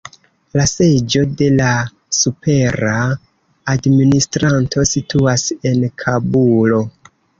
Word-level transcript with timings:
La 0.59 0.63
seĝo 0.69 1.19
de 1.41 1.49
la 1.57 1.73
supera 2.19 2.93
administranto 3.75 4.87
situas 4.93 5.45
en 5.73 5.85
Kabulo. 6.05 6.81